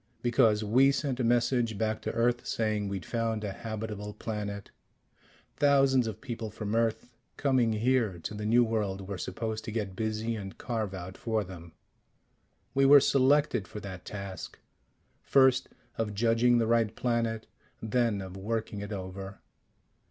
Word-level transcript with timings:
Because 0.23 0.63
we 0.63 0.91
sent 0.91 1.19
a 1.19 1.23
message 1.23 1.77
back 1.77 2.01
to 2.01 2.11
Earth 2.13 2.43
saying 2.47 2.89
we'd 2.89 3.05
found 3.05 3.43
a 3.43 3.51
habitable 3.51 4.13
planet. 4.15 4.71
Thousands 5.57 6.07
of 6.07 6.21
people 6.21 6.49
from 6.49 6.73
Earth, 6.73 7.13
coming 7.37 7.73
here 7.73 8.17
to 8.23 8.33
the 8.33 8.47
new 8.47 8.63
world 8.63 9.01
we're 9.01 9.19
supposed 9.19 9.63
to 9.65 9.71
get 9.71 9.95
busy 9.95 10.35
and 10.35 10.57
carve 10.57 10.95
out 10.95 11.19
for 11.19 11.43
them. 11.43 11.73
We 12.73 12.83
were 12.83 12.99
selected 12.99 13.67
for 13.67 13.79
that 13.81 14.03
task 14.03 14.57
first 15.21 15.69
of 15.99 16.15
judging 16.15 16.57
the 16.57 16.65
right 16.65 16.95
planet, 16.95 17.45
then 17.79 18.23
of 18.23 18.35
working 18.35 18.79
it 18.81 18.91
over. 18.91 19.39